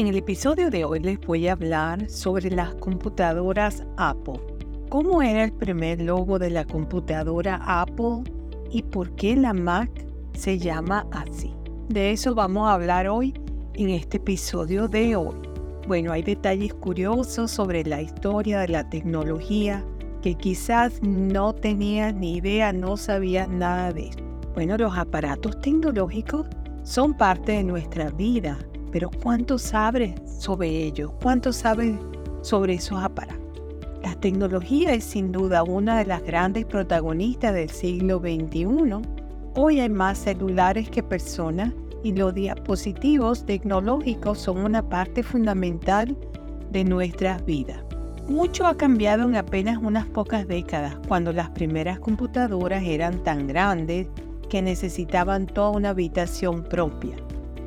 [0.00, 4.40] En el episodio de hoy les voy a hablar sobre las computadoras Apple.
[4.88, 8.22] ¿Cómo era el primer logo de la computadora Apple
[8.70, 9.90] y por qué la Mac
[10.32, 11.52] se llama así?
[11.90, 13.34] De eso vamos a hablar hoy
[13.74, 15.36] en este episodio de hoy.
[15.86, 19.84] Bueno, hay detalles curiosos sobre la historia de la tecnología
[20.22, 24.08] que quizás no tenías ni idea, no sabías nada de.
[24.54, 26.46] Bueno, los aparatos tecnológicos
[26.84, 28.56] son parte de nuestra vida,
[28.92, 31.12] pero ¿cuánto sabes sobre ellos?
[31.22, 31.96] ¿Cuánto sabes
[32.42, 33.40] sobre esos aparatos?
[34.02, 38.66] La tecnología es sin duda una de las grandes protagonistas del siglo XXI.
[39.54, 41.72] Hoy hay más celulares que personas
[42.02, 46.16] y los dispositivos tecnológicos son una parte fundamental
[46.70, 47.82] de nuestras vidas.
[48.26, 54.06] Mucho ha cambiado en apenas unas pocas décadas, cuando las primeras computadoras eran tan grandes
[54.48, 57.16] que necesitaban toda una habitación propia.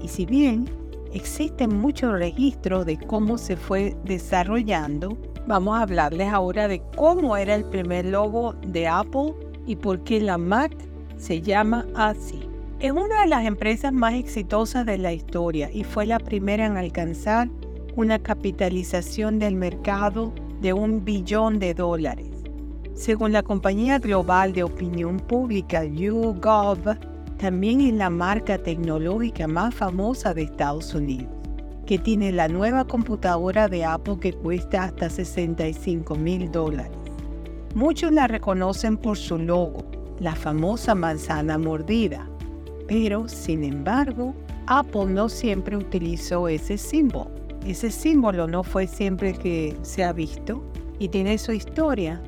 [0.00, 0.81] Y si bien
[1.12, 7.54] existen muchos registros de cómo se fue desarrollando, vamos a hablarles ahora de cómo era
[7.54, 9.34] el primer logo de Apple
[9.66, 10.72] y por qué la Mac
[11.16, 12.40] se llama así.
[12.80, 16.76] Es una de las empresas más exitosas de la historia y fue la primera en
[16.76, 17.48] alcanzar
[17.94, 22.28] una capitalización del mercado de un billón de dólares.
[22.94, 26.96] Según la compañía global de opinión pública YouGov,
[27.42, 31.34] también es la marca tecnológica más famosa de Estados Unidos,
[31.86, 36.92] que tiene la nueva computadora de Apple que cuesta hasta 65 mil dólares.
[37.74, 39.82] Muchos la reconocen por su logo,
[40.20, 42.28] la famosa manzana mordida,
[42.86, 44.36] pero sin embargo,
[44.68, 47.32] Apple no siempre utilizó ese símbolo.
[47.66, 50.62] Ese símbolo no fue siempre que se ha visto
[51.00, 52.22] y tiene su historia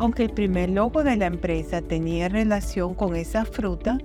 [0.00, 3.98] aunque el primer logo de la empresa tenía relación con esa fruta,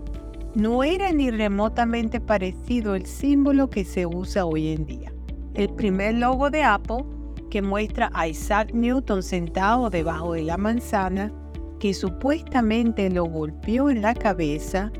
[0.55, 5.13] no era ni remotamente parecido el símbolo que se usa hoy en día.
[5.53, 7.03] El primer logo de Apple,
[7.49, 11.31] que muestra a Isaac Newton sentado debajo de la manzana,
[11.79, 14.91] que supuestamente lo golpeó en la cabeza,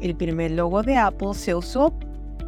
[0.00, 1.94] el primer logo de Apple se usó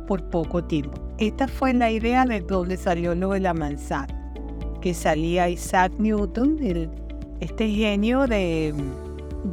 [0.06, 1.00] por poco tiempo.
[1.18, 4.32] Esta fue la idea de dónde salió lo de la manzana,
[4.80, 6.90] que salía Isaac Newton, el
[7.40, 8.74] este genio de,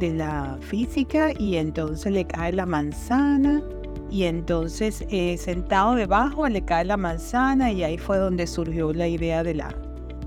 [0.00, 3.62] la física y entonces le cae la manzana
[4.10, 9.08] y entonces eh, sentado debajo le cae la manzana y ahí fue donde surgió la
[9.08, 9.74] idea de la...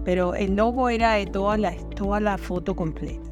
[0.03, 3.29] Pero el logo era de toda la, toda la foto completa.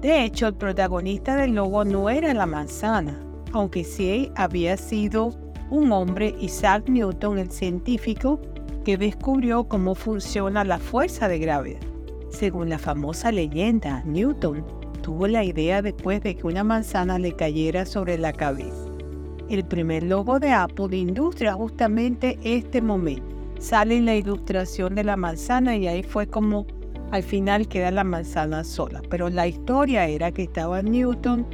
[0.00, 3.18] De hecho, el protagonista del logo no era la manzana,
[3.52, 5.34] aunque sí había sido
[5.70, 8.40] un hombre, Isaac Newton, el científico,
[8.84, 11.80] que descubrió cómo funciona la fuerza de gravedad.
[12.30, 14.64] Según la famosa leyenda, Newton
[15.08, 18.92] tuvo la idea después de que una manzana le cayera sobre la cabeza.
[19.48, 23.24] El primer logo de Apple industria justamente este momento.
[23.58, 26.66] Sale la ilustración de la manzana y ahí fue como
[27.10, 29.00] al final queda la manzana sola.
[29.08, 31.46] Pero la historia era que estaba Newton,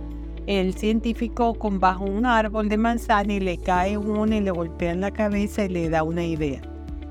[0.49, 4.91] el científico, con bajo un árbol de manzana y le cae uno y le golpea
[4.91, 6.61] en la cabeza y le da una idea.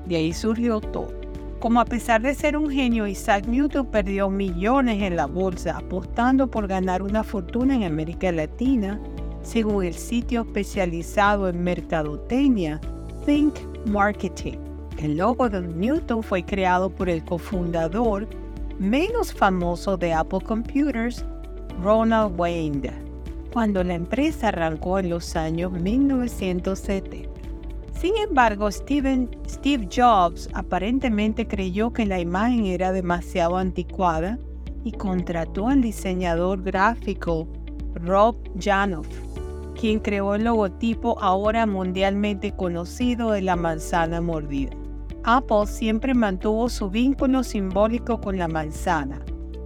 [0.04, 1.23] De ahí surgió todo.
[1.64, 6.50] Como a pesar de ser un genio, Isaac Newton perdió millones en la bolsa apostando
[6.50, 9.00] por ganar una fortuna en América Latina,
[9.40, 12.82] según el sitio especializado en mercadotecnia
[13.24, 13.54] Think
[13.86, 14.58] Marketing.
[14.98, 18.28] El logo de Newton fue creado por el cofundador
[18.78, 21.24] menos famoso de Apple Computers,
[21.82, 22.92] Ronald Wayne,
[23.54, 27.33] cuando la empresa arrancó en los años 1970.
[28.04, 34.38] Sin embargo, Steve Jobs aparentemente creyó que la imagen era demasiado anticuada
[34.84, 37.48] y contrató al diseñador gráfico
[37.94, 39.08] Rob Janoff,
[39.80, 44.72] quien creó el logotipo ahora mundialmente conocido de la manzana mordida.
[45.22, 49.18] Apple siempre mantuvo su vínculo simbólico con la manzana,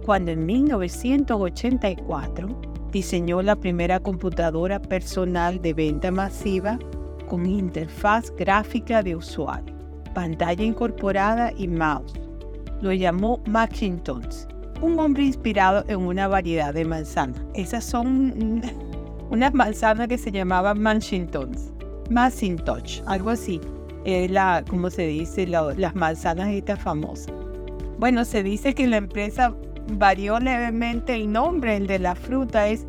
[0.05, 2.61] cuando en 1984
[2.93, 6.79] diseñó la primera computadora personal de venta masiva
[7.29, 9.73] con interfaz gráfica de usuario,
[10.13, 12.13] pantalla incorporada y mouse.
[12.81, 14.45] Lo llamó Macintosh,
[14.81, 17.39] un hombre inspirado en una variedad de manzanas.
[17.53, 18.61] Esas son
[19.29, 21.69] unas manzanas que se llamaban Macintosh,
[22.09, 23.61] Macintosh, algo así.
[24.05, 27.33] Es la, como se dice, las manzanas estas famosas.
[27.99, 29.53] Bueno, se dice que la empresa
[29.93, 32.87] varió levemente el nombre, el de la fruta es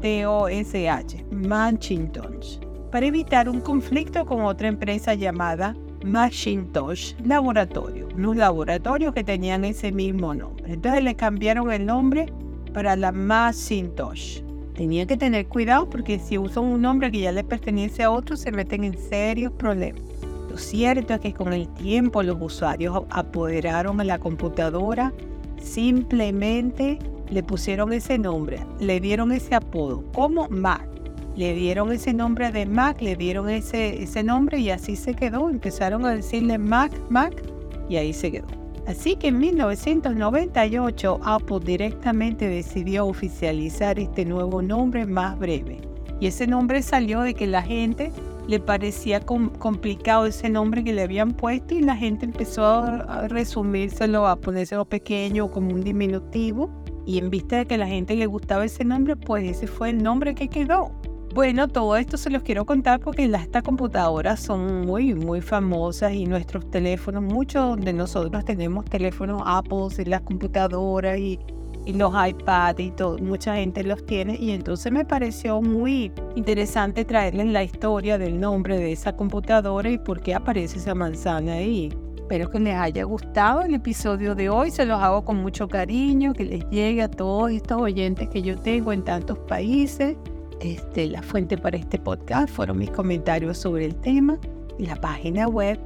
[2.90, 5.74] para evitar un conflicto con otra empresa llamada
[6.04, 10.72] Macintosh Laboratorio, unos laboratorios que tenían ese mismo nombre.
[10.72, 12.32] Entonces le cambiaron el nombre
[12.72, 14.42] para la Macintosh.
[14.74, 18.36] Tenía que tener cuidado porque si usan un nombre que ya le pertenece a otro,
[18.36, 20.02] se meten en serios problemas.
[20.50, 25.12] Lo cierto es que con el tiempo los usuarios apoderaron a la computadora,
[25.60, 26.98] simplemente
[27.32, 30.86] le pusieron ese nombre, le dieron ese apodo, como Mac.
[31.34, 35.48] Le dieron ese nombre de Mac, le dieron ese, ese nombre y así se quedó.
[35.48, 37.42] Empezaron a decirle Mac, Mac
[37.88, 38.46] y ahí se quedó.
[38.86, 45.80] Así que en 1998 Apple directamente decidió oficializar este nuevo nombre más breve.
[46.20, 48.12] Y ese nombre salió de que la gente
[48.46, 54.26] le parecía complicado ese nombre que le habían puesto y la gente empezó a resumírselo,
[54.26, 56.81] a ponérselo pequeño como un diminutivo.
[57.06, 59.90] Y en vista de que a la gente le gustaba ese nombre, pues ese fue
[59.90, 60.92] el nombre que quedó.
[61.34, 66.26] Bueno, todo esto se los quiero contar porque estas computadoras son muy, muy famosas y
[66.26, 71.38] nuestros teléfonos, muchos de nosotros tenemos teléfonos Apple en las computadoras y,
[71.86, 77.06] y los iPads y todo, mucha gente los tiene y entonces me pareció muy interesante
[77.06, 81.88] traerles la historia del nombre de esa computadora y por qué aparece esa manzana ahí.
[82.22, 86.32] Espero que les haya gustado el episodio de hoy, se los hago con mucho cariño,
[86.32, 90.16] que les llegue a todos estos oyentes que yo tengo en tantos países.
[90.60, 94.38] Este, la fuente para este podcast fueron mis comentarios sobre el tema
[94.78, 95.78] y la página web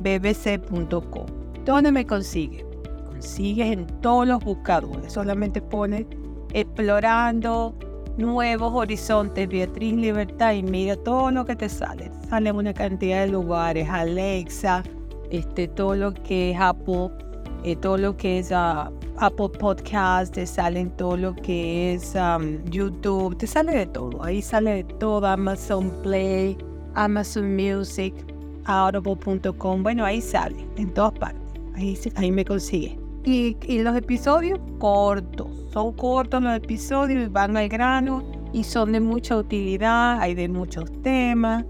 [0.00, 1.26] bbc.com.
[1.64, 2.66] ¿Dónde me consigues?
[3.06, 5.12] Consigues en todos los buscadores.
[5.12, 6.06] Solamente pones
[6.52, 7.78] explorando
[8.18, 12.10] nuevos horizontes, Beatriz Libertad y mira todo lo que te sale.
[12.28, 14.82] Sale una cantidad de lugares, Alexa,
[15.36, 17.10] este, todo lo que es Apple,
[17.64, 22.14] eh, todo lo que es uh, Apple Podcast, te salen todo lo que es
[22.70, 24.22] YouTube, te sale de todo.
[24.22, 26.56] Ahí sale de todo, Amazon Play,
[26.94, 28.14] Amazon Music,
[28.66, 29.82] audible.com.
[29.82, 31.40] Bueno, ahí sale, en todas partes.
[31.74, 32.98] Ahí, ahí me consigue.
[33.24, 38.22] Y, y, los episodios cortos, son cortos los episodios, van al grano
[38.52, 41.64] y son de mucha utilidad, hay de muchos temas,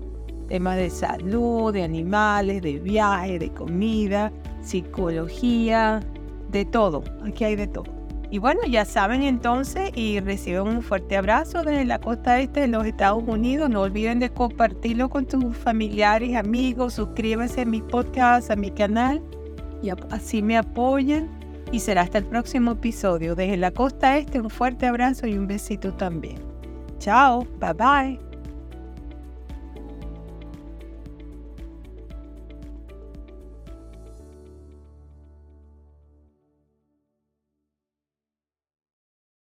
[0.47, 4.33] temas de salud, de animales, de viaje, de comida,
[4.63, 6.01] psicología,
[6.51, 8.05] de todo, aquí hay de todo.
[8.31, 12.67] Y bueno, ya saben entonces y reciben un fuerte abrazo desde la costa este de
[12.67, 13.71] los Estados Unidos.
[13.71, 16.95] No olviden de compartirlo con tus familiares, amigos.
[16.95, 19.23] Suscríbanse a mi podcast, a mi canal
[19.85, 21.29] y así me apoyan.
[21.71, 23.37] Y será hasta el próximo episodio.
[23.37, 26.39] Desde la costa este un fuerte abrazo y un besito también.
[26.99, 28.34] Chao, bye bye.